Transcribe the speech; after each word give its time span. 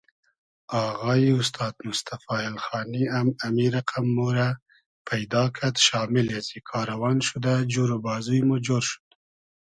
آغایی 0.85 1.29
اوستاد 1.35 1.75
موستئفا 1.85 2.35
اېلخانی 2.45 3.03
ام 3.17 3.27
امی 3.45 3.67
رئقئم 3.75 4.07
مورۂ 4.15 4.49
پݷدا 5.05 5.43
کئد 5.55 5.75
شامیلی 5.85 6.33
ازی 6.39 6.59
کاروان 6.69 7.17
شودۂ 7.27 7.53
جور 7.73 7.89
و 7.95 7.99
بازوی 8.05 8.41
مۉ 8.47 8.51
جۉر 8.65 8.83
شود 8.89 9.09